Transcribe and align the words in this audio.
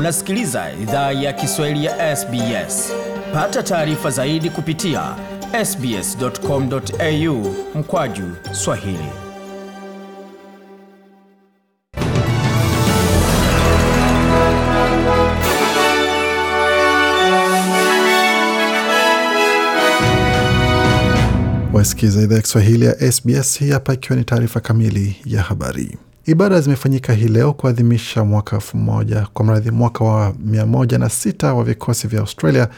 Unasikiliza 0.00 0.72
idhaa 0.82 1.12
ya 1.12 1.32
Kiswahili 1.32 1.84
ya 1.84 2.16
SBS. 2.16 2.92
Pata 3.32 3.62
taarifa 3.62 4.10
zaidi 4.10 4.50
kupitia 4.50 5.16
sbs.com.au 5.64 7.54
mkwaju 7.74 8.36
Swahili. 8.52 9.08
Wasikiliza 21.72 22.20
idhaa 22.22 22.36
ya 22.36 22.42
Kiswahili 22.42 22.84
ya 22.84 23.12
SBS. 23.12 23.58
Hii 23.58 23.70
hapa 23.70 23.94
ikiwa 23.94 24.18
ni 24.18 24.24
taarifa 24.24 24.60
kamili 24.60 25.16
ya 25.24 25.42
habari. 25.42 25.98
Ibada 26.30 26.60
zimefanyika 26.60 27.12
hii 27.12 27.28
leo 27.28 27.52
kuadhimisha 27.52 28.24
mwaka 28.24 28.56
elfu 28.56 28.76
moja 28.76 29.26
kwa 29.34 29.44
mradhi 29.44 29.70
mwaka 29.70 30.04
wa 30.04 30.34
mia 30.44 30.66
moja 30.66 30.98
na 30.98 31.08
sita 31.08 31.54
wa 31.54 31.64
vikosi 31.64 32.08
vya 32.08 32.20
Australia 32.20 32.68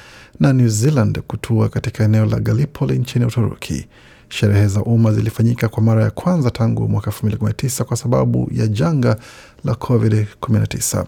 na 0.41 0.52
New 0.52 0.69
Zealand 0.69 1.20
kutua 1.20 1.69
katika 1.69 2.05
eneo 2.05 2.27
la 2.27 2.41
Gallipoli 2.41 2.98
nchini 2.98 3.24
Uturuki. 3.24 3.87
Sherehe 4.29 4.66
za 4.66 4.83
umma 4.83 5.12
zilifanyika 5.12 5.69
kwa 5.69 5.83
mara 5.83 6.02
ya 6.05 6.10
kwanza 6.10 6.51
tangu 6.51 6.88
mwaka 6.88 7.10
2019 7.10 7.84
kwa 7.84 7.96
sababu 7.96 8.48
ya 8.52 8.66
janga 8.66 9.16
la 9.65 9.73
COVID-19. 9.73 11.05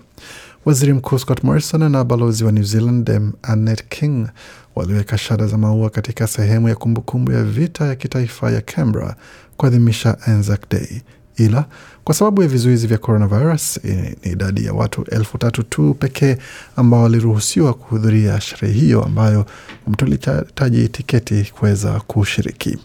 Waziri 0.65 0.93
Mkuu 0.93 1.19
Scott 1.19 1.45
Morrison 1.45 1.91
na 1.93 2.05
balozi 2.05 2.45
wa 2.45 2.53
New 2.53 2.65
Zealand 2.65 3.07
Dame 3.07 3.33
Annette 3.43 3.85
King 3.89 4.27
waliweka 4.75 5.19
shada 5.19 5.47
za 5.47 5.59
maua 5.59 5.91
katika 5.91 6.27
sehemu 6.27 6.69
ya 6.69 6.75
kumbukumbu 6.77 7.33
ya 7.33 7.45
vita 7.45 7.87
ya 7.87 7.95
kitaifa 7.95 8.51
ya 8.51 8.61
Canberra 8.61 9.17
kuadhimisha 9.57 10.17
Anzac 10.27 10.61
Day, 10.71 11.03
ila 11.37 11.65
kwa 12.05 12.15
sababu 12.15 12.43
ya 12.43 12.49
vizuizi 12.49 12.87
vya 12.87 12.99
coronavirus 12.99 13.81
ni 13.85 14.17
idadi 14.33 14.65
ya 14.65 14.73
watu 14.73 15.05
elfu 15.11 15.39
tatu 15.39 15.63
tu 15.63 15.95
pekee 15.99 16.37
ambao 16.77 17.03
waliruhusiwa 17.03 17.75
kuhudhuria 17.75 18.41
sherehe 18.41 18.73
hiyo 18.79 19.05
ambayo 19.05 19.47
mtu 19.89 20.05
alihitaji 20.05 20.89
tiketi 20.89 21.53
kuweza 21.59 22.01
kushiriki. 22.07 22.79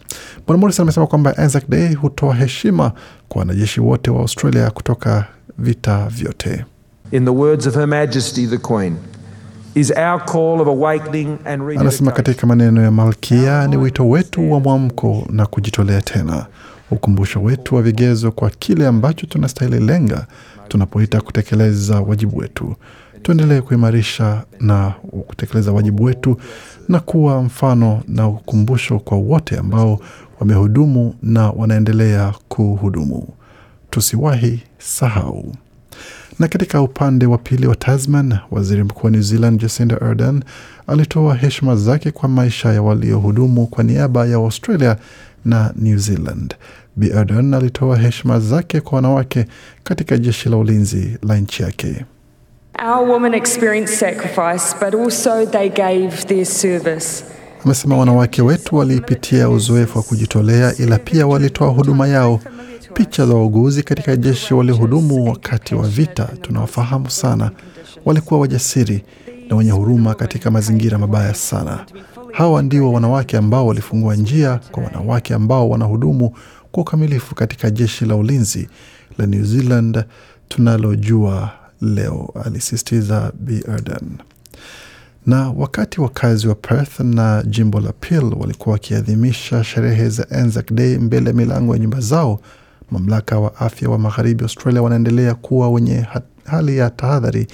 Bwana 0.46 0.60
Morrison 0.60 0.82
amesema 0.82 1.06
kwamba 1.06 1.36
Anzac 1.36 1.64
Day 1.68 1.94
hutoa 1.94 2.34
heshima 2.34 2.92
kwa 3.28 3.38
wanajeshi 3.38 3.80
wote 3.80 4.10
wa 4.10 4.20
Australia 4.20 4.70
kutoka 4.70 5.24
vita 5.58 6.06
vyote. 6.08 6.64
In 7.12 7.24
the 7.24 7.30
words 7.30 7.66
of 7.66 7.74
Her 7.74 7.86
Majesty 7.88 8.46
the 8.46 8.58
Queen, 8.58 8.96
is 9.74 9.90
our 9.90 10.18
call 10.24 10.60
of 10.60 10.68
awakening 10.68 11.38
and 11.44 11.62
Anasema 11.80 12.10
katika 12.10 12.46
maneno 12.46 12.82
ya 12.82 12.90
Malkia, 12.90 13.66
ni 13.66 13.76
wito 13.76 14.08
wetu 14.08 14.52
wa 14.52 14.60
mwamko 14.60 15.26
na 15.30 15.46
kujitolea 15.46 16.02
tena, 16.02 16.46
ukumbusho 16.90 17.42
wetu 17.42 17.74
wa 17.74 17.82
vigezo 17.82 18.32
kwa 18.32 18.50
kile 18.50 18.86
ambacho 18.86 19.26
tunastahili 19.26 19.78
lenga 19.86 20.26
tunapoita 20.68 21.20
kutekeleza 21.20 22.00
wajibu 22.00 22.36
wetu. 22.36 22.74
Tuendelee 23.22 23.60
kuimarisha 23.60 24.42
na 24.60 24.90
kutekeleza 25.26 25.72
wajibu 25.72 26.04
wetu 26.04 26.36
na 26.88 27.00
kuwa 27.00 27.42
mfano 27.42 28.02
na 28.08 28.28
ukumbusho 28.28 28.98
kwa 28.98 29.18
wote 29.18 29.56
ambao 29.58 30.00
wamehudumu 30.40 31.14
na 31.22 31.50
wanaendelea 31.50 32.34
kuhudumu. 32.48 33.28
Tusiwahi 33.90 34.62
sahau. 34.78 35.54
Na 36.38 36.48
katika 36.48 36.82
upande 36.82 37.26
wa 37.26 37.38
pili 37.38 37.66
wa 37.66 37.76
Tasman, 37.76 38.38
waziri 38.50 38.84
mkuu 38.84 39.04
wa 39.04 39.10
New 39.10 39.22
Zealand 39.22 39.60
Jacinda 39.60 40.00
Ardern 40.00 40.42
alitoa 40.86 41.34
heshima 41.34 41.76
zake 41.76 42.10
kwa 42.10 42.28
maisha 42.28 42.72
ya 42.72 42.82
waliohudumu 42.82 43.66
kwa 43.66 43.84
niaba 43.84 44.26
ya 44.26 44.36
Australia 44.36 44.96
na 45.44 45.72
New 45.76 45.98
Zealand. 45.98 46.54
Bi 47.00 47.12
Ardern 47.12 47.54
alitoa 47.54 47.96
heshima 47.98 48.40
zake 48.40 48.80
kwa 48.80 48.96
wanawake 48.96 49.46
katika 49.84 50.18
jeshi 50.18 50.48
la 50.48 50.56
ulinzi 50.56 51.18
la 51.28 51.36
nchi 51.36 51.62
yake. 51.62 52.04
Our 52.88 53.08
women 53.10 53.34
experienced 53.34 53.98
sacrifice, 53.98 54.74
but 54.84 54.94
also 54.94 55.46
they 55.46 55.68
gave 55.68 56.10
their 56.26 56.46
service. 56.46 57.24
Amesema 57.64 57.96
wanawake 57.98 58.42
wetu 58.42 58.76
walipitia 58.76 59.48
uzoefu 59.50 59.98
wa 59.98 60.04
kujitolea, 60.04 60.74
ila 60.78 60.98
pia 60.98 61.26
walitoa 61.26 61.68
huduma 61.68 62.08
yao. 62.08 62.40
Picha 62.94 63.26
za 63.26 63.34
wauguzi 63.34 63.82
katika 63.82 64.16
jeshi 64.16 64.54
waliohudumu 64.54 65.28
wakati 65.30 65.74
wa 65.74 65.88
vita 65.88 66.24
tunawafahamu 66.42 67.10
sana. 67.10 67.50
Walikuwa 68.04 68.40
wajasiri 68.40 69.04
na 69.48 69.56
wenye 69.56 69.70
huruma 69.70 70.14
katika 70.14 70.50
mazingira 70.50 70.98
mabaya 70.98 71.34
sana. 71.34 71.86
Hawa 72.40 72.62
ndio 72.62 72.92
wanawake 72.92 73.36
ambao 73.36 73.66
walifungua 73.66 74.16
njia 74.16 74.60
kwa 74.72 74.82
wanawake 74.84 75.34
ambao 75.34 75.68
wanahudumu 75.70 76.30
kwa 76.72 76.82
ukamilifu 76.82 77.34
katika 77.34 77.70
jeshi 77.70 78.04
la 78.04 78.16
ulinzi 78.16 78.68
la 79.18 79.26
New 79.26 79.44
Zealand 79.44 80.04
tunalojua 80.48 81.50
leo, 81.80 82.34
alisisitiza 82.44 83.32
Bi 83.40 83.64
Ardern. 83.72 84.08
Na 85.26 85.50
wakati 85.50 86.00
wakazi 86.00 86.48
wa 86.48 86.54
Perth 86.54 87.00
na 87.00 87.42
jimbo 87.46 87.80
la 87.80 87.92
Peel 87.92 88.24
walikuwa 88.38 88.72
wakiadhimisha 88.72 89.64
sherehe 89.64 90.08
za 90.08 90.30
Anzac 90.30 90.72
Day 90.72 90.98
mbele 90.98 91.30
ya 91.30 91.36
milango 91.36 91.72
ya 91.72 91.78
nyumba 91.78 92.00
zao, 92.00 92.40
mamlaka 92.90 93.38
wa 93.40 93.56
afya 93.56 93.90
wa 93.90 93.98
magharibi 93.98 94.42
Australia 94.42 94.82
wanaendelea 94.82 95.34
kuwa 95.34 95.70
wenye 95.70 96.06
hali 96.44 96.76
ya 96.78 96.90
tahadhari 96.90 97.46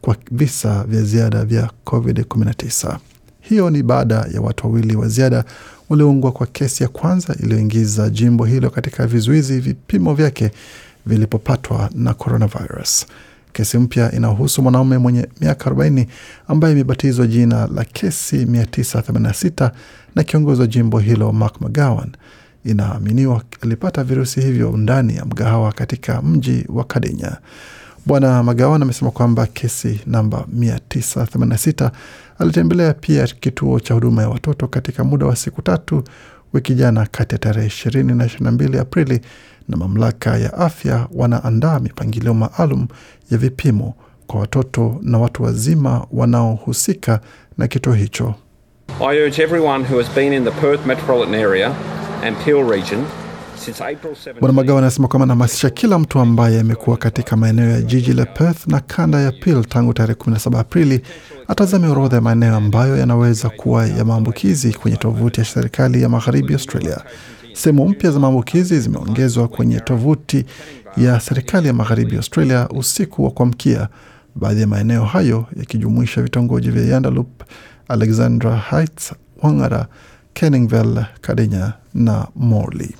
kwa 0.00 0.16
visa 0.30 0.84
vya 0.84 1.02
ziada 1.02 1.44
vya 1.44 1.70
COVID-19. 1.86 2.98
Hiyo 3.48 3.70
ni 3.70 3.82
baada 3.82 4.26
ya 4.34 4.40
watu 4.40 4.66
wawili 4.66 4.96
wa 4.96 5.08
ziada 5.08 5.44
walioungwa 5.88 6.32
kwa 6.32 6.46
kesi 6.46 6.82
ya 6.82 6.88
kwanza 6.88 7.36
iliyoingiza 7.42 8.10
jimbo 8.10 8.44
hilo 8.44 8.70
katika 8.70 9.06
vizuizi 9.06 9.60
vipimo 9.60 10.14
vyake 10.14 10.50
vilipopatwa 11.06 11.90
na 11.94 12.14
coronavirus. 12.14 13.06
Kesi 13.52 13.78
mpya 13.78 14.12
inahusu 14.12 14.62
mwanaume 14.62 14.98
mwenye 14.98 15.28
miaka 15.40 15.70
40 15.70 16.06
ambaye 16.48 16.74
imebatizwa 16.74 17.26
jina 17.26 17.66
la 17.66 17.84
kesi 17.84 18.44
986 18.44 19.70
na 20.14 20.22
kiongozi 20.24 20.60
wa 20.60 20.66
jimbo 20.66 20.98
hilo 20.98 21.32
Mark 21.32 21.60
McGowan. 21.60 22.10
Inaaminiwa 22.64 23.42
alipata 23.60 24.04
virusi 24.04 24.40
hivyo 24.40 24.76
ndani 24.76 25.16
ya 25.16 25.24
mgahawa 25.24 25.72
katika 25.72 26.22
mji 26.22 26.64
wa 26.68 26.84
Kadinya. 26.84 27.36
Bwana 28.06 28.42
Magawan 28.42 28.82
amesema 28.82 29.10
kwamba 29.10 29.46
kesi 29.46 30.00
namba 30.06 30.44
986 30.56 31.90
alitembelea 32.38 32.94
pia 32.94 33.26
kituo 33.26 33.80
cha 33.80 33.94
huduma 33.94 34.22
ya 34.22 34.28
watoto 34.28 34.68
katika 34.68 35.04
muda 35.04 35.26
wa 35.26 35.36
siku 35.36 35.62
tatu 35.62 36.04
wiki 36.52 36.74
jana 36.74 37.06
kati 37.10 37.34
ya 37.34 37.38
tarehe 37.38 37.68
20 37.68 38.14
na 38.14 38.26
22 38.26 38.80
Aprili, 38.80 39.20
na 39.68 39.76
mamlaka 39.76 40.38
ya 40.38 40.54
afya 40.54 41.08
wanaandaa 41.14 41.78
mipangilio 41.80 42.34
maalum 42.34 42.86
ya 43.30 43.38
vipimo 43.38 43.94
kwa 44.26 44.40
watoto 44.40 44.98
na 45.02 45.18
watu 45.18 45.42
wazima 45.42 46.06
wanaohusika 46.12 47.20
na 47.58 47.68
kituo 47.68 47.92
hicho. 47.92 48.34
I 49.00 49.18
urge 49.22 49.42
everyone 49.42 49.84
who 49.84 49.98
has 50.02 50.14
been 50.14 50.32
in 50.32 50.44
the 50.44 50.50
Perth 50.50 50.86
metropolitan 50.86 51.34
area 51.34 51.74
and 52.24 52.36
Peel 52.44 52.70
region 52.70 53.04
since 53.04 53.06
April 53.06 53.14
17. 53.14 53.25
Bwana 54.40 54.52
Magawa 54.52 54.78
anasema 54.78 55.08
kwamba 55.08 55.24
anahamasisha 55.24 55.70
kila 55.70 55.98
mtu 55.98 56.18
ambaye 56.18 56.60
amekuwa 56.60 56.96
katika 56.96 57.36
maeneo 57.36 57.70
ya 57.70 57.82
jiji 57.82 58.12
la 58.12 58.26
Perth 58.26 58.66
na 58.66 58.80
kanda 58.80 59.20
ya 59.20 59.32
Peel 59.32 59.64
tangu 59.64 59.92
tarehe 59.92 60.18
17 60.20 60.58
Aprili 60.58 61.00
atazame 61.48 61.88
orodha 61.88 62.16
ya 62.16 62.22
maeneo 62.22 62.56
ambayo 62.56 62.96
yanaweza 62.96 63.48
kuwa 63.50 63.86
ya 63.86 64.04
maambukizi 64.04 64.72
kwenye 64.72 64.96
tovuti 64.96 65.40
ya 65.40 65.46
serikali 65.46 66.02
ya 66.02 66.08
magharibi 66.08 66.52
Australia. 66.54 67.00
Sehemu 67.54 67.88
mpya 67.88 68.10
za 68.10 68.18
maambukizi 68.20 68.80
zimeongezwa 68.80 69.48
kwenye 69.48 69.80
tovuti 69.80 70.44
ya 70.96 71.20
serikali 71.20 71.66
ya 71.66 71.72
magharibi 71.72 72.16
Australia 72.16 72.68
usiku 72.68 73.24
wa 73.24 73.30
kuamkia, 73.30 73.88
baadhi 74.34 74.60
ya 74.60 74.66
maeneo 74.66 75.04
hayo 75.04 75.46
yakijumuisha 75.56 76.22
vitongoji 76.22 76.70
vya 76.70 76.84
Yandalup, 76.84 77.42
Alexandra 77.88 78.56
Heights, 78.70 79.12
Wangara, 79.42 79.86
Kenningville, 80.34 81.06
Kadinya 81.20 81.72
na 81.94 82.26
Morley 82.36 82.94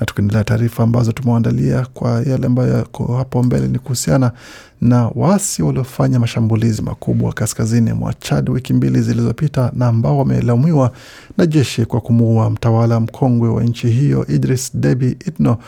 na 0.00 0.06
tukiendelea 0.06 0.44
taarifa 0.44 0.82
ambazo 0.82 1.12
tumewaandalia 1.12 1.86
kwa 1.94 2.10
yale 2.22 2.46
ambayo 2.46 2.76
yako 2.76 3.16
hapo 3.16 3.42
mbele 3.42 3.68
ni 3.68 3.78
kuhusiana 3.78 4.32
na 4.80 5.10
waasi 5.14 5.62
waliofanya 5.62 6.18
mashambulizi 6.20 6.82
makubwa 6.82 7.32
kaskazini 7.32 7.92
mwa 7.92 8.14
Chad 8.14 8.50
wiki 8.50 8.72
mbili 8.72 9.02
zilizopita 9.02 9.72
na 9.74 9.86
ambao 9.86 10.18
wamelaumiwa 10.18 10.92
na 11.38 11.46
jeshi 11.46 11.84
kwa 11.84 12.00
kumuua 12.00 12.50
mtawala 12.50 13.00
mkongwe 13.00 13.48
wa 13.48 13.62
nchi 13.64 13.88
hiyo 13.88 14.26
Idris 14.26 14.76
Deby 14.76 15.10
Itno. 15.10 15.58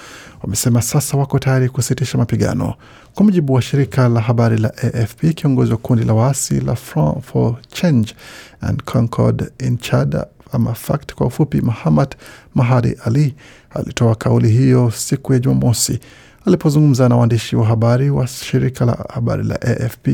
Wamesema 0.43 0.83
sasa 0.83 1.17
wako 1.17 1.39
tayari 1.39 1.69
kusitisha 1.69 2.19
mapigano. 2.19 2.75
Kwa 3.15 3.25
mujibu 3.25 3.53
wa 3.53 3.63
shirika 3.63 4.09
la 4.09 4.21
habari 4.21 4.59
la 4.59 4.69
AFP, 4.77 5.35
kiongozi 5.35 5.73
wa 5.73 5.79
kundi 5.79 6.05
la 6.05 6.15
waasi 6.15 6.61
la 6.61 6.75
Front 6.75 7.21
for 7.25 7.55
Change 7.73 8.15
and 8.61 8.83
Concord 8.85 9.51
in 9.59 9.79
Chad 9.79 10.25
ama 10.53 10.75
FACT 10.75 11.15
kwa 11.15 11.27
ufupi, 11.27 11.61
Mahamad 11.61 12.17
Mahari 12.55 12.97
Ali 13.05 13.35
alitoa 13.75 14.15
kauli 14.15 14.49
hiyo 14.51 14.91
siku 14.91 15.33
ya 15.33 15.39
Jumamosi 15.39 16.01
alipozungumza 16.47 17.09
na 17.09 17.17
waandishi 17.17 17.57
wa 17.57 17.67
habari 17.67 18.11
wa 18.11 18.27
shirika 18.27 18.85
la 18.85 19.07
habari 19.15 19.45
la 19.45 19.63
AFP 19.63 20.09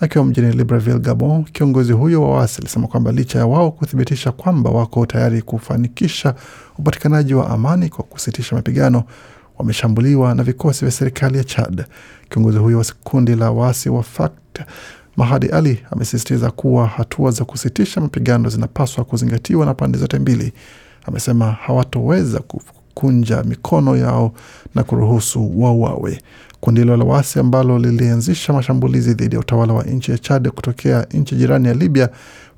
akiwa 0.00 0.24
mjini 0.24 0.52
Libreville, 0.52 0.98
Gabon. 0.98 1.44
Kiongozi 1.44 1.92
huyo 1.92 2.22
wa 2.22 2.36
waasi 2.36 2.58
alisema 2.60 2.86
kwamba 2.86 3.12
licha 3.12 3.38
ya 3.38 3.46
wao 3.46 3.70
kuthibitisha 3.70 4.32
kwamba 4.32 4.70
wako 4.70 5.06
tayari 5.06 5.42
kufanikisha 5.42 6.34
upatikanaji 6.78 7.34
wa 7.34 7.50
amani 7.50 7.88
kwa 7.88 8.04
kusitisha 8.04 8.56
mapigano, 8.56 9.04
wameshambuliwa 9.58 10.34
na 10.34 10.42
vikosi 10.42 10.84
vya 10.84 10.92
serikali 10.92 11.38
ya 11.38 11.44
Chad. 11.44 11.84
Kiongozi 12.30 12.58
huyo 12.58 12.78
wa 12.78 12.84
kundi 13.04 13.34
la 13.34 13.50
waasi 13.50 13.88
wa 13.90 14.02
FACT 14.02 14.60
Mahadi 15.16 15.46
Ali 15.48 15.82
amesisitiza 15.90 16.50
kuwa 16.50 16.86
hatua 16.86 17.30
za 17.30 17.44
kusitisha 17.44 18.00
mapigano 18.00 18.48
zinapaswa 18.48 19.04
kuzingatiwa 19.04 19.66
na 19.66 19.74
pande 19.74 19.98
zote 19.98 20.18
mbili. 20.18 20.52
Amesema 21.06 21.52
hawatoweza 21.52 22.38
kukunja 23.04 23.42
mikono 23.42 23.96
yao 23.96 24.32
na 24.74 24.82
kuruhusu 24.84 25.62
wauawe. 25.62 26.20
Kundi 26.60 26.80
hilo 26.80 26.96
la 26.96 27.04
waasi 27.04 27.38
ambalo 27.38 27.78
lilianzisha 27.78 28.52
mashambulizi 28.52 29.14
dhidi 29.14 29.34
ya 29.34 29.40
utawala 29.40 29.72
wa 29.72 29.82
nchi 29.84 30.10
ya 30.10 30.18
Chad 30.18 30.48
kutokea 30.48 31.06
nchi 31.14 31.34
jirani 31.36 31.68
ya 31.68 31.74
Libya 31.74 32.08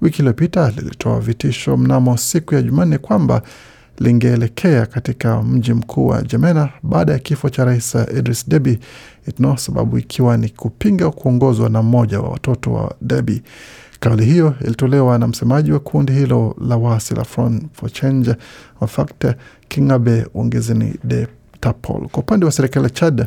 wiki 0.01 0.19
iliyopita 0.19 0.71
lilitoa 0.77 1.21
vitisho 1.21 1.77
mnamo 1.77 2.17
siku 2.17 2.55
ya 2.55 2.63
Jumanne 2.63 2.99
kwamba 2.99 3.43
lingeelekea 3.99 4.87
katika 4.87 5.43
mji 5.43 5.73
mkuu 5.73 6.07
wa 6.07 6.23
Jemena 6.23 6.69
baada 6.83 7.13
ya 7.13 7.19
kifo 7.19 7.51
cha 7.51 7.65
rais 7.65 7.95
Idris 8.19 8.49
Deby 8.49 8.79
Itno, 9.29 9.57
sababu 9.57 9.99
ikiwa 9.99 10.37
ni 10.37 10.49
kupinga 10.49 11.11
kuongozwa 11.11 11.69
na 11.69 11.83
mmoja 11.83 12.21
wa 12.21 12.29
watoto 12.31 12.73
wa 12.73 12.95
Deby. 13.01 13.43
Kauli 14.03 14.25
hiyo 14.25 14.55
ilitolewa 14.61 15.19
na 15.19 15.27
msemaji 15.27 15.73
wa 15.73 15.79
kundi 15.81 16.13
hilo 16.13 16.57
la 16.69 16.77
waasi 16.77 17.15
la 17.15 17.25
Front 17.25 17.63
for 17.73 17.91
Change 17.93 18.35
Wafakte 18.81 19.35
Kingabe 19.69 20.27
Ongezeni 20.35 20.95
de 21.05 21.27
Tapol. 21.61 22.09
Kwa 22.09 22.23
upande 22.23 22.47
wa 22.47 22.53
serikali 22.53 22.85
ya 22.85 22.91
Chad, 22.91 23.27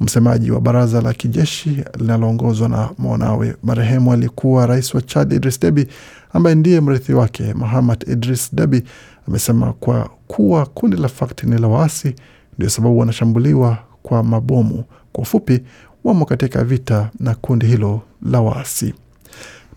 msemaji 0.00 0.50
wa 0.50 0.60
baraza 0.60 1.00
la 1.00 1.12
kijeshi 1.12 1.84
linaloongozwa 1.98 2.68
na 2.68 2.90
mwanawe 2.98 3.56
marehemu 3.62 4.12
aliyekuwa 4.12 4.66
rais 4.66 4.94
wa 4.94 5.02
Chad 5.02 5.32
Idris 5.32 5.60
Deby 5.60 5.86
ambaye 6.32 6.56
ndiye 6.56 6.80
mrithi 6.80 7.12
wake 7.12 7.54
Mahamad 7.54 8.04
Idris 8.08 8.54
Deby 8.54 8.82
amesema 9.28 9.72
kwa 9.72 10.10
kuwa 10.26 10.66
kundi 10.66 10.96
la 10.96 11.08
FACT 11.08 11.44
ni 11.44 11.58
la 11.58 11.68
waasi 11.68 12.14
ndio 12.58 12.70
sababu 12.70 12.98
wanashambuliwa 12.98 13.78
kwa 14.02 14.22
mabomu. 14.22 14.84
Kwa 15.12 15.22
ufupi, 15.22 15.60
wamo 16.04 16.24
katika 16.24 16.64
vita 16.64 17.10
na 17.20 17.34
kundi 17.34 17.66
hilo 17.66 18.00
la 18.30 18.40
waasi. 18.40 18.94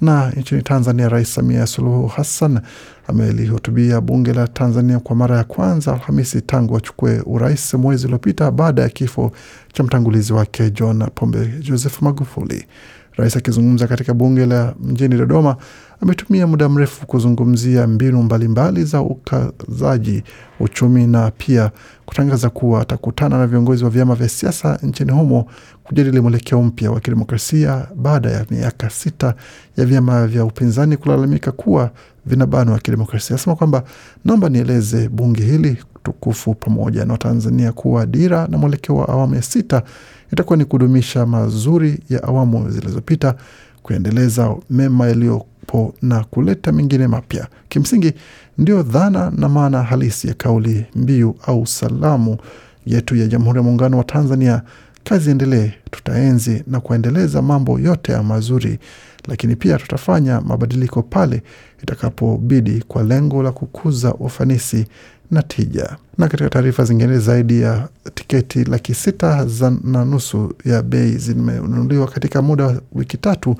Na 0.01 0.29
nchini 0.31 0.61
Tanzania, 0.61 1.09
Rais 1.09 1.33
Samia 1.33 1.67
Suluhu 1.67 2.07
Hassan 2.07 2.59
amelihutubia 3.07 4.01
bunge 4.01 4.33
la 4.33 4.47
Tanzania 4.47 4.99
kwa 4.99 5.15
mara 5.15 5.37
ya 5.37 5.43
kwanza 5.43 5.93
Alhamisi 5.93 6.41
tangu 6.41 6.77
achukue 6.77 7.21
urais 7.25 7.73
mwezi 7.73 8.05
uliopita 8.05 8.51
baada 8.51 8.81
ya 8.81 8.89
kifo 8.89 9.31
cha 9.73 9.83
mtangulizi 9.83 10.33
wake 10.33 10.69
John 10.71 11.03
Pombe 11.15 11.47
Joseph 11.59 12.01
Magufuli. 12.01 12.65
Rais 13.17 13.37
akizungumza 13.37 13.87
katika 13.87 14.13
bunge 14.13 14.45
la 14.45 14.73
mjini 14.83 15.17
Dodoma 15.17 15.55
ametumia 16.01 16.47
muda 16.47 16.69
mrefu 16.69 17.07
kuzungumzia 17.07 17.87
mbinu 17.87 18.23
mbalimbali 18.23 18.83
za 18.83 19.01
ukazaji 19.01 20.23
uchumi 20.59 21.07
na 21.07 21.31
pia 21.31 21.71
kutangaza 22.05 22.49
kuwa 22.49 22.81
atakutana 22.81 23.37
na 23.37 23.47
viongozi 23.47 23.83
wa 23.83 23.89
vyama 23.89 24.15
vya 24.15 24.29
siasa 24.29 24.79
nchini 24.83 25.11
humo 25.11 25.45
kujadili 25.83 26.19
mwelekeo 26.19 26.61
mpya 26.63 26.91
wa 26.91 26.99
kidemokrasia 26.99 27.87
baada 27.95 28.29
ya 28.31 28.45
miaka 28.49 28.89
sita 28.89 29.33
ya 29.77 29.85
vyama 29.85 30.27
vya 30.27 30.45
upinzani 30.45 30.97
kulalamika 30.97 31.51
kuwa 31.51 31.91
vinabanwa 32.25 32.79
kidemokrasia. 32.79 33.35
Asema 33.35 33.55
kwamba 33.55 33.83
naomba 34.25 34.49
nieleze 34.49 35.09
bunge 35.09 35.43
hili 35.43 35.77
tukufu 36.03 36.53
pamoja 36.53 37.05
na 37.05 37.13
Watanzania 37.13 37.71
kuwa 37.71 38.05
dira 38.05 38.47
na 38.47 38.57
mwelekeo 38.57 38.95
wa 38.95 39.09
awamu 39.09 39.35
ya 39.35 39.41
sita 39.41 39.83
itakuwa 40.33 40.57
ni 40.57 40.65
kudumisha 40.65 41.25
mazuri 41.25 41.99
ya 42.09 42.23
awamu 42.23 42.69
zilizopita, 42.71 43.35
kuendeleza 43.83 44.55
mema 44.69 45.07
yaliyopo 45.07 45.93
na 46.01 46.23
kuleta 46.23 46.71
mengine 46.71 47.07
mapya. 47.07 47.47
Kimsingi 47.69 48.13
ndio 48.57 48.83
dhana 48.83 49.31
na 49.37 49.49
maana 49.49 49.83
halisi 49.83 50.27
ya 50.27 50.33
kauli 50.33 50.85
mbiu 50.95 51.35
au 51.47 51.67
salamu 51.67 52.37
yetu 52.85 53.15
ya 53.15 53.27
Jamhuri 53.27 53.57
ya 53.57 53.63
Muungano 53.63 53.97
wa 53.97 54.03
Tanzania. 54.03 54.61
Kazi 55.09 55.29
endelee, 55.31 55.71
tutaenzi 55.91 56.63
na 56.67 56.79
kuendeleza 56.79 57.41
mambo 57.41 57.79
yote 57.79 58.11
ya 58.11 58.23
mazuri, 58.23 58.79
lakini 59.27 59.55
pia 59.55 59.77
tutafanya 59.77 60.41
mabadiliko 60.41 61.03
pale 61.03 61.41
itakapobidi 61.83 62.83
kwa 62.87 63.03
lengo 63.03 63.43
la 63.43 63.51
kukuza 63.51 64.13
ufanisi 64.13 64.85
na 65.31 65.43
tija. 65.43 65.97
Na 66.17 66.27
katika 66.27 66.49
taarifa 66.49 66.83
zingine, 66.85 67.19
zaidi 67.19 67.61
ya 67.61 67.87
tiketi 68.13 68.63
laki 68.63 68.93
sita 68.93 69.47
na 69.83 70.05
nusu 70.05 70.53
ya 70.65 70.81
bei 70.81 71.11
zimenunuliwa 71.17 72.07
katika 72.07 72.41
muda 72.41 72.65
wa 72.65 72.81
wiki 72.91 73.17
tatu 73.17 73.55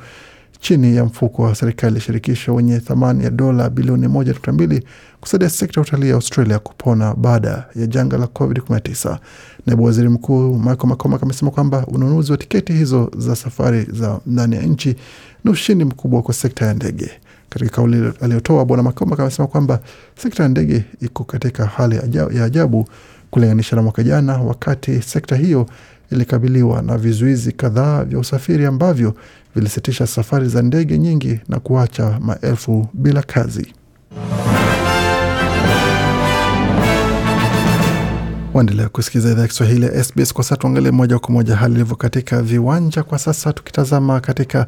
chini 0.60 0.96
ya 0.96 1.06
mfuko 1.06 1.42
wa 1.44 1.56
serikali 1.56 2.00
shirikisho 2.00 2.56
wenye 2.56 2.80
thamani 2.80 3.24
ya 3.24 3.30
dola 3.30 3.70
bilioni 3.70 4.08
moja 4.08 4.34
nukta 4.34 4.52
mbili 4.52 4.84
kusaidia 5.22 5.50
sekta 5.50 5.82
ya 5.82 5.88
utalii 5.88 6.10
ya 6.10 6.16
Australia 6.16 6.60
kupona 6.60 7.14
baada 7.16 7.66
ya 7.76 7.88
janga 7.88 8.18
la 8.18 8.26
COVID-19. 8.26 9.18
Naibu 9.66 9.84
waziri 9.84 10.10
mkuu 10.10 10.56
Michael 10.56 10.88
McCormack 10.90 11.24
amesema 11.24 11.52
kwamba 11.52 11.86
ununuzi 11.88 12.32
wa 12.32 12.38
tiketi 12.38 12.74
hizo 12.74 13.12
za 13.18 13.36
safari 13.36 13.84
za 13.92 14.20
ndani 14.26 14.56
ya 14.56 14.62
nchi 14.62 14.96
ni 15.44 15.52
ushindi 15.52 15.86
mkubwa 15.86 16.22
kwa 16.22 16.34
sekta 16.34 16.66
ya 16.66 16.74
ndege. 16.74 17.12
Katika 17.50 17.72
kauli 17.72 18.12
aliyotoa 18.22 18.66
Bwana 18.66 18.84
McCormack 18.84 19.20
amesema 19.20 19.48
kwamba 19.48 19.80
sekta 20.18 20.44
ya 20.44 20.50
ndege 20.50 20.84
iko 21.02 21.24
katika 21.24 21.66
hali 21.66 21.96
ya 22.38 22.44
ajabu 22.46 22.88
kulinganisha 23.32 23.76
na 23.76 23.82
mwaka 23.82 24.04
jana, 24.04 24.38
wakati 24.38 25.02
sekta 25.02 25.36
hiyo 25.36 25.66
ilikabiliwa 26.12 26.82
na 26.82 26.98
vizuizi 26.98 27.52
kadhaa 27.52 28.04
vya 28.04 28.20
usafiri 28.20 28.66
ambavyo 28.66 29.14
vilisitisha 29.56 30.08
safari 30.08 30.48
za 30.50 30.62
ndege 30.62 30.98
nyingi 30.98 31.40
na 31.50 31.60
kuacha 31.60 32.20
maelfu 32.22 32.88
bila 32.94 33.22
kazi. 33.22 33.74
Waendelea 38.54 38.90
kusikiliza 38.90 39.32
idhaa 39.32 39.42
ya 39.42 39.48
Kiswahili 39.48 39.86
ya 39.86 40.04
SBS. 40.04 40.34
Kwa 40.34 40.44
sasa 40.44 40.58
tuangalie 40.58 40.92
moja 40.92 41.20
kwa 41.20 41.30
moja 41.32 41.56
hali 41.56 41.76
ilivyo 41.76 41.96
katika 41.96 42.42
viwanja 42.42 43.04
kwa 43.04 43.20
sasa, 43.20 43.54
tukitazama 43.54 44.20
katika 44.20 44.68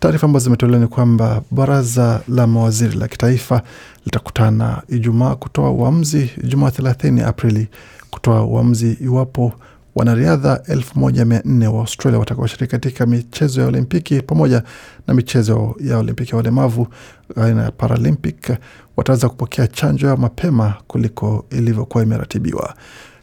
taarifa 0.00 0.26
ambazo 0.26 0.44
zimetolewa 0.44 0.78
ni 0.80 0.86
kwamba 0.86 1.42
baraza 1.50 2.20
la 2.28 2.46
mawaziri 2.46 2.96
la 2.98 3.08
kitaifa 3.08 3.62
litakutana 4.04 4.82
Ijumaa 4.88 5.34
kutoa 5.34 5.70
uamuzi, 5.70 6.30
Ijumaa 6.44 6.68
30 6.68 7.24
Aprili 7.28 7.68
kutoa 8.10 8.44
uamuzi 8.44 8.92
iwapo 9.00 9.52
wanariadha 9.94 10.62
elfu 10.66 10.98
moja 10.98 11.24
mia 11.24 11.42
nne 11.44 11.66
wa 11.66 11.80
Australia 11.80 12.18
watakaoshiriki 12.18 12.70
katika 12.70 13.06
michezo 13.06 13.60
ya 13.60 13.66
Olimpiki 13.66 14.22
pamoja 14.22 14.62
na 15.06 15.14
michezo 15.14 15.76
ya 15.80 15.98
Olimpiki 15.98 16.30
ya 16.30 16.36
walemavu 16.36 16.88
aina 17.36 17.62
ya 17.62 17.70
Paralympic 17.70 18.50
wataweza 18.96 19.28
kupokea 19.28 19.66
chanjo 19.66 20.06
ya 20.08 20.16
mapema 20.16 20.74
kuliko 20.86 21.46
ilivyokuwa 21.50 22.02
imeratibiwa. 22.04 22.74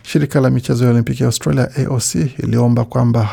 Shirika 0.07 0.39
la 0.41 0.49
michezo 0.49 0.83
ya 0.85 0.89
Olimpiki 0.91 1.23
ya 1.23 1.27
Australia 1.27 1.69
AOC 1.77 2.15
iliomba 2.15 2.85
kwamba 2.85 3.23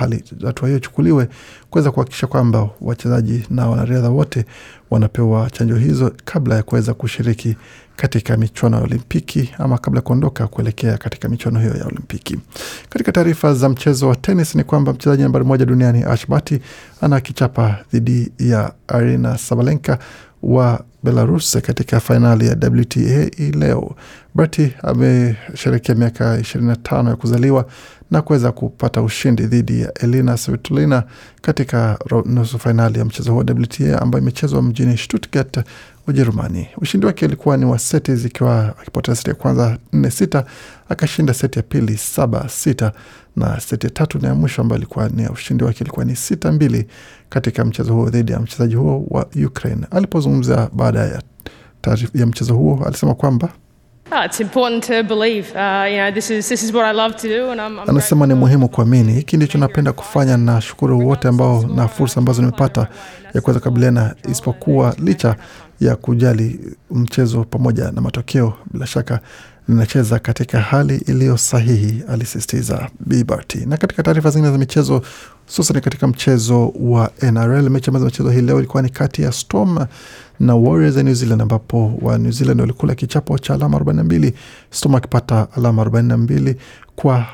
hatua 0.44 0.68
hiyo 0.68 0.78
ichukuliwe 0.78 1.28
kuweza 1.70 1.90
kuhakikisha 1.90 2.26
kwamba 2.26 2.68
wachezaji 2.80 3.46
na 3.50 3.68
wanariadha 3.68 4.08
wote 4.10 4.44
wanapewa 4.90 5.50
chanjo 5.50 5.76
hizo 5.76 6.12
kabla 6.24 6.54
ya 6.54 6.62
kuweza 6.62 6.94
kushiriki 6.94 7.56
katika 7.96 8.36
michuano 8.36 8.76
ya 8.76 8.82
Olimpiki 8.82 9.50
ama 9.58 9.78
kabla 9.78 9.98
ya 9.98 10.02
kuondoka 10.02 10.46
kuelekea 10.46 10.98
katika 10.98 11.28
michuano 11.28 11.60
hiyo 11.60 11.74
ya 11.74 11.84
Olimpiki. 11.86 12.38
Katika 12.88 13.12
taarifa 13.12 13.54
za 13.54 13.68
mchezo 13.68 14.08
wa 14.08 14.16
tenis 14.16 14.54
ni 14.54 14.64
kwamba 14.64 14.92
mchezaji 14.92 15.22
nambari 15.22 15.44
moja 15.44 15.64
duniani 15.66 16.02
Ash 16.04 16.26
Barty 16.28 16.58
ana 17.00 17.20
kichapa 17.20 17.78
dhidi 17.92 18.32
ya 18.38 18.72
Arina 18.88 19.38
Sabalenka 19.38 19.98
wa 20.42 20.84
Belarus 21.04 21.58
katika 21.62 22.00
fainali 22.00 22.46
ya 22.46 22.52
WTA 22.70 23.30
leo. 23.58 23.96
Berti 24.34 24.72
amesherekea 24.82 25.94
miaka 25.94 26.36
25 26.38 27.08
ya 27.08 27.16
kuzaliwa 27.16 27.66
na 28.10 28.22
kuweza 28.22 28.52
kupata 28.52 29.02
ushindi 29.02 29.42
dhidi 29.46 29.80
ya 29.80 29.94
Elina 29.94 30.36
Svitolina 30.36 31.02
katika 31.42 31.98
nusu 32.24 32.58
fainali 32.58 32.98
ya 32.98 33.04
mchezo 33.04 33.32
huo 33.32 33.40
WTA 33.40 34.02
ambayo 34.02 34.22
imechezwa 34.22 34.62
mjini 34.62 34.98
Stuttgart, 34.98 35.58
Ujerumani. 36.06 36.68
Ushindi 36.76 37.06
wake 37.06 37.26
ulikuwa 37.26 37.56
ni 37.56 37.64
wa 37.64 37.78
seti 37.78 38.16
zikiwa 38.16 38.74
akipoteza 38.80 39.16
seti 39.16 39.28
ya 39.30 39.34
kwanza 39.36 39.78
nne 39.92 40.10
sita, 40.10 40.44
akashinda 40.88 41.34
seti 41.34 41.58
ya 41.58 41.62
pili 41.62 41.96
saba 41.96 42.48
sita 42.48 42.92
na 43.36 43.60
seti 43.60 43.86
ya 43.86 43.90
tatu 43.92 44.18
na 44.18 44.28
ya 44.28 44.34
mwisho 44.34 44.62
ambayo 44.62 44.78
ilikuwa 44.78 45.08
ni 45.08 45.28
ushindi 45.28 45.64
wake 45.64 45.78
ilikuwa 45.84 46.04
ni 46.04 46.16
sita 46.16 46.52
mbili 46.52 46.86
katika 47.28 47.64
mchezo 47.64 47.94
huo 47.94 48.10
dhidi 48.10 48.32
ya 48.32 48.40
mchezaji 48.40 48.74
huo 48.74 49.06
wa 49.10 49.26
Ukraine. 49.46 49.86
Alipozungumza 49.90 50.70
baada 50.72 51.00
ya, 51.00 51.22
ya 52.14 52.26
mchezo 52.26 52.54
huo 52.54 52.82
alisema 52.86 53.14
kwamba 53.14 53.48
Anasema 57.88 58.26
ni 58.26 58.34
muhimu 58.34 58.68
kuamini, 58.68 59.12
hiki 59.12 59.36
ndicho 59.36 59.58
napenda 59.58 59.92
kufanya, 59.92 60.36
na 60.36 60.60
shukuru 60.60 61.08
wote 61.08 61.28
ambao 61.28 61.62
na 61.66 61.88
fursa 61.88 62.18
ambazo 62.20 62.42
nimepata 62.42 62.88
ya 63.34 63.40
kuweza 63.40 63.60
kukabiliana, 63.60 64.14
isipokuwa 64.30 64.94
licha 64.98 65.36
ya 65.86 65.96
kujali 65.96 66.60
mchezo 66.90 67.44
pamoja 67.44 67.90
na 67.90 68.00
matokeo, 68.00 68.52
bila 68.72 68.86
shaka 68.86 69.20
ninacheza 69.68 70.18
katika 70.18 70.60
hali 70.60 70.96
iliyo 70.96 71.36
sahihi, 71.36 72.02
alisisitiza 72.08 72.88
Barty. 73.26 73.66
Na 73.66 73.76
katika 73.76 74.02
taarifa 74.02 74.30
zingine 74.30 74.52
za 74.52 74.58
michezo, 74.58 75.02
hususan 75.46 75.80
katika 75.80 76.06
mchezo 76.08 76.68
wa 76.80 77.10
NRL, 77.22 77.70
mechi 77.70 77.90
ambazo 77.90 78.06
mchezo 78.06 78.30
hii 78.30 78.40
leo 78.40 78.58
ilikuwa 78.58 78.82
ni 78.82 78.88
kati 78.88 79.22
ya 79.22 79.32
Storm 79.32 79.78
na 80.40 80.54
Warriors 80.54 80.96
ya 80.96 81.02
New 81.02 81.14
Zealand 81.14 81.42
ambapo 81.42 81.98
wa 82.02 82.18
New 82.18 82.32
Zealand 82.32 82.60
walikula 82.60 82.94
kichapo 82.94 83.38
cha 83.38 83.54
alama 83.54 83.78
42, 83.78 84.32
Storm 84.70 84.94
akipata 84.94 85.46
alama 85.56 85.84
42 85.84 86.54
kwa 86.96 87.26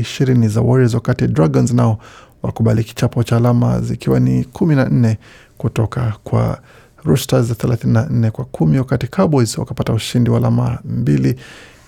ishirini 0.00 0.46
uh, 0.46 0.52
za 0.52 0.60
Warriors, 0.60 0.94
wakati 0.94 1.26
Dragons 1.26 1.72
nao 1.72 1.98
wakubali 2.42 2.84
kichapo 2.84 3.22
cha 3.22 3.36
alama 3.36 3.80
zikiwa 3.80 4.20
ni 4.20 4.44
kumi 4.44 4.74
na 4.76 4.84
nne 4.88 5.18
kutoka 5.58 6.12
kwa 6.24 6.60
Roosters 7.04 7.50
34 7.50 8.30
kwa 8.30 8.44
kumi, 8.44 8.78
wakati 8.78 9.06
Cowboys 9.06 9.58
wakapata 9.58 9.92
ushindi 9.92 10.30
wa 10.30 10.36
alama 10.38 10.78
mbili 10.84 11.36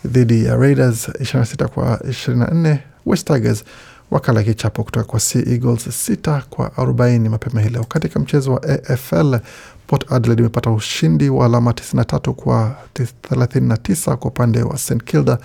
dhidi 0.05 0.45
ya 0.45 0.57
Raiders 0.57 1.09
26 1.09 1.67
kwa 1.67 1.97
24. 1.97 2.79
West 3.07 3.27
Tigers 3.27 3.65
wakala 4.11 4.43
kichapo 4.43 4.85
kutoka 4.85 5.07
kwa 5.07 5.21
Sea 5.21 5.43
Eagles 5.47 5.87
6 6.11 6.43
kwa 6.51 6.69
40 6.69 7.29
mapema 7.29 7.61
hii 7.61 7.69
leo. 7.69 7.85
Katika 7.85 8.21
mchezo 8.21 8.53
wa 8.55 8.63
AFL, 8.63 9.39
Port 9.87 10.13
Adelaide 10.13 10.41
imepata 10.43 10.71
ushindi 10.71 11.29
wa 11.29 11.47
alama 11.47 11.71
93 11.73 12.33
kwa 12.33 12.77
39 12.95 14.17
kwa 14.17 14.31
upande 14.31 14.63
wa 14.63 14.79
St 14.79 15.03
Kilda, 15.05 15.39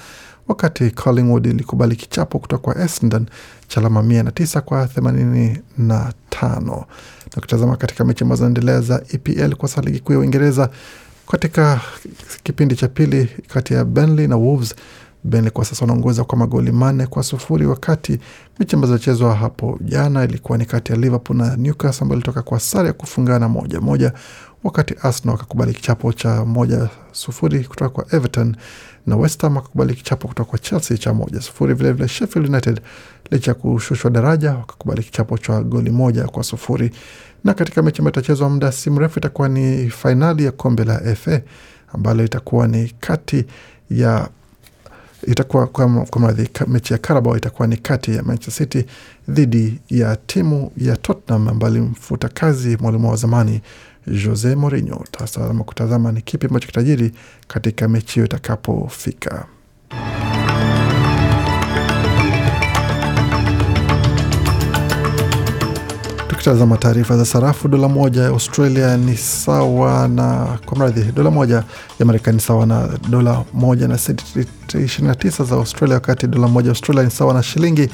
wakati 0.47 0.91
Collingwood 0.91 1.45
ilikubali 1.45 1.95
kichapo 1.95 2.39
kutoka 2.39 2.61
kwa 2.63 2.83
Essendon 2.83 3.25
cha 3.67 3.79
alama 3.81 4.01
109 4.01 4.61
kwa 4.61 4.85
85. 4.87 6.85
Na 7.35 7.41
kutazama 7.41 7.77
katika 7.77 8.05
mechi 8.05 8.23
ambazo 8.23 8.37
zinaendelea 8.39 8.81
za 8.81 9.03
EPL 9.13 9.55
kwa 9.55 9.69
sasa 9.69 9.81
ligi 9.81 9.99
kuu 9.99 10.13
ya 10.13 10.19
Uingereza. 10.19 10.69
Katika 11.31 11.81
kipindi 12.43 12.75
cha 12.75 12.87
pili 12.87 13.29
kati 13.47 13.73
ya 13.73 13.85
Burnley 13.85 14.27
na 14.27 14.35
Wolves 14.35 14.75
Burnley 15.23 15.51
kwa 15.51 15.65
sasa 15.65 15.81
wanaongoza 15.85 16.23
kwa 16.23 16.37
magoli 16.37 16.71
manne 16.71 17.07
kwa 17.07 17.23
sufuri, 17.23 17.65
wakati 17.65 18.19
mechi 18.59 18.75
ambazo 18.75 18.93
zilichezwa 18.93 19.35
hapo 19.35 19.79
jana 19.81 20.23
ilikuwa 20.23 20.57
ni 20.57 20.65
kati 20.65 20.91
ya 20.91 20.97
Liverpool 20.97 21.37
na 21.37 21.55
Newcastle 21.55 22.03
ambayo 22.03 22.17
ilitoka 22.19 22.41
kwa 22.41 22.59
sare 22.59 22.87
ya 22.87 22.93
kufungana 22.93 23.49
moja 23.49 23.81
moja, 23.81 24.13
wakati 24.63 24.95
Arsenal 25.01 25.31
wakakubali 25.35 25.73
kichapo 25.73 26.13
cha 26.13 26.45
moja 26.45 26.89
sufuri 27.11 27.63
kutoka 27.63 27.89
kwa 27.89 28.05
Everton 28.15 28.55
na 29.07 29.15
West 29.15 29.41
Ham 29.41 29.55
wakakubali 29.55 29.93
kichapo 29.95 30.27
kutoka 30.27 30.49
kwa 30.49 30.59
Chelsea 30.59 30.97
cha 30.97 31.13
moja 31.13 31.41
sufuri. 31.41 31.73
Vilevile 31.73 32.07
Sheffield 32.07 32.49
United 32.49 32.81
licha 33.31 33.51
ya 33.51 33.55
kushushwa 33.55 34.11
daraja 34.11 34.53
wakakubali 34.53 35.03
kichapo 35.03 35.37
cha 35.37 35.61
goli 35.63 35.89
moja 35.89 36.23
kwa 36.23 36.43
sufuri. 36.43 36.91
Na 37.43 37.53
katika 37.53 37.81
mechi 37.81 37.97
ambayo 37.99 38.11
itachezwa 38.11 38.49
muda 38.49 38.71
si 38.71 38.89
mrefu 38.89 39.19
itakuwa 39.19 39.49
ni 39.49 39.89
fainali 39.89 40.45
ya 40.45 40.51
kombe 40.51 40.83
la 40.83 41.15
FA 41.15 41.41
ambalo 41.93 42.23
itakuwa 42.25 42.67
ni 42.67 42.93
kati 42.99 43.45
ya 43.89 44.29
itakuwa 45.27 45.67
kwa 45.67 45.87
mradhi 46.19 46.49
mechi 46.67 46.93
ya 46.93 46.99
Carabao 46.99 47.37
itakuwa 47.37 47.67
ni 47.67 47.77
kati 47.77 48.15
ya 48.15 48.23
Manchester 48.23 48.67
City 48.67 48.85
dhidi 49.29 49.79
ya 49.89 50.15
timu 50.15 50.71
ya 50.77 50.97
Tottenham 50.97 51.47
ambayo 51.47 51.73
ilimfuta 51.73 52.29
kazi 52.29 52.77
mwalimu 52.81 53.09
wa 53.09 53.15
zamani 53.15 53.61
Jose 54.07 54.55
Mourinho. 54.55 55.03
Tutazama 55.11 55.63
kutazama 55.63 56.11
ni 56.11 56.21
kipi 56.21 56.45
ambacho 56.47 56.67
kitajiri 56.67 57.11
katika 57.47 57.87
mechi 57.87 58.13
hiyo 58.13 58.25
itakapofika. 58.25 59.45
Tukitazama 66.27 66.77
taarifa 66.77 67.17
za 67.17 67.25
sarafu, 67.25 67.67
dola 67.67 67.87
moja 67.87 68.21
ya 68.21 68.27
Australia 68.27 68.97
ni 68.97 69.17
sawa 69.17 70.07
na 70.07 70.57
kwa 70.65 70.77
mradhi, 70.77 71.11
dola 71.11 71.31
moja 71.31 71.63
ya 71.99 72.05
Marekani 72.05 72.39
sawa 72.39 72.65
na 72.65 72.89
dola 73.09 73.43
moja 73.53 73.87
na 73.87 73.97
senti 73.97 74.25
29 74.67 75.43
za 75.45 75.55
Australia, 75.55 75.95
wakati 75.95 76.27
dola 76.27 76.47
moja 76.47 76.65
ya 76.67 76.71
Australia 76.71 77.03
ni 77.03 77.11
sawa 77.11 77.33
na 77.33 77.43
shilingi 77.43 77.89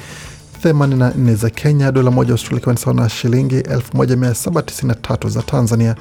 84 0.64 1.34
za 1.34 1.50
Kenya, 1.50 1.92
dola 1.92 2.10
moja 2.10 2.32
Australia 2.32 2.58
ikiwa 2.58 2.72
ni 2.74 2.80
sawa 2.80 2.96
na 2.96 3.08
shilingi 3.08 3.60
1793 3.60 5.28
za 5.28 5.42
Tanzania, 5.42 5.94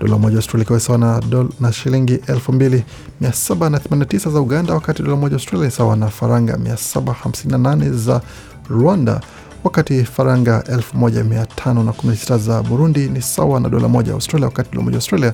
dola 0.00 0.18
moja 0.18 0.36
Australia 0.36 0.62
ikiwa 0.64 0.80
sawa 0.80 0.98
na, 1.60 1.72
shilingi 1.72 2.16
2789 2.16 4.30
za 4.32 4.40
Uganda, 4.40 4.74
wakati 4.74 5.02
dola 5.02 5.16
moja 5.16 5.34
Australia 5.34 5.70
sawa 5.70 5.96
na 5.96 6.08
faranga 6.08 6.56
758 6.56 7.92
za 7.92 8.20
Rwanda 8.68 9.20
wakati 9.64 10.04
faranga 10.04 10.64
1516 10.68 12.38
za 12.38 12.62
Burundi 12.62 13.08
ni 13.08 13.22
sawa 13.22 13.60
na 13.60 13.68
dola 13.68 13.88
moja 13.88 14.12
Australia, 14.12 14.46
wakati 14.46 14.70
dola 14.72 14.84
moja 14.84 14.96
Australia 14.96 15.32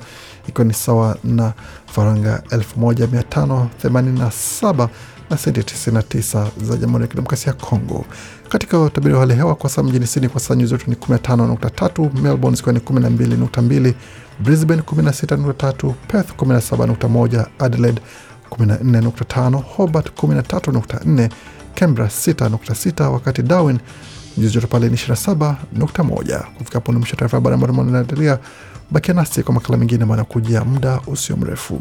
ikiwa 0.49 0.65
ni 0.65 0.75
sawa 0.75 1.17
na 1.25 1.53
faranga 1.87 2.43
1587 2.51 4.89
na 5.31 5.37
senti 5.39 5.61
99 5.61 6.47
za 6.63 6.77
Jamhuri 6.77 7.03
ya 7.03 7.09
Kidemokrasia 7.09 7.53
ya 7.53 7.59
Kongo. 7.59 8.05
Katika 8.49 8.79
utabiri 8.81 9.15
wa 9.15 9.21
hali 9.21 9.35
hewa 9.35 9.55
kwa 9.55 9.71
saa 9.71 9.83
mjini 9.83 10.07
Sydney 10.07 10.29
kwa 10.31 10.41
saa 10.41 10.55
nyuzi 10.55 10.73
joto 10.73 10.85
ni 10.87 10.95
15.3, 10.95 12.21
Melbourne 12.23 12.57
zikiwa 12.57 12.73
ni 12.73 12.79
12.2, 12.81 13.95
Brisbane 14.41 14.83
16.3, 14.83 15.93
Perth 16.09 16.31
17.1, 16.37 17.47
Adelaide 17.59 18.01
14.5, 18.51 19.63
Hobart 19.77 20.23
13.4, 20.23 21.29
Canberra 21.75 22.09
6.6, 22.09 23.07
wakati 23.13 23.43
Darwin 23.43 23.79
nyuzi 24.39 24.55
joto 24.55 24.67
pale 24.67 24.89
ni 24.89 24.97
27.1. 24.97 26.41
Kufika 26.59 26.75
hapo 26.75 26.93
ni 26.93 26.99
mwisho 26.99 27.17
taarifa 27.17 27.37
habari 27.37 27.55
ambayo 27.55 27.75
tumeandalia. 27.75 28.39
Bakia 28.91 29.15
nasi 29.15 29.43
kwa 29.43 29.55
makala 29.55 29.79
mengine 29.79 30.03
ambayo 30.03 30.21
anakujia 30.21 30.65
muda 30.65 31.01
usio 31.07 31.37
mrefu. 31.37 31.81